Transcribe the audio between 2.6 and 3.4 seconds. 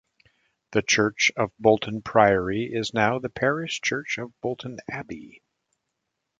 is now the